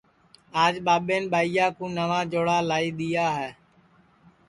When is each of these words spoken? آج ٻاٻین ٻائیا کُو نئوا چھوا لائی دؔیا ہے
آج 0.63 0.73
ٻاٻین 0.85 1.23
ٻائیا 1.31 1.65
کُو 1.77 1.85
نئوا 1.95 2.19
چھوا 2.31 2.57
لائی 2.69 2.89
دؔیا 2.97 3.27
ہے 3.37 3.49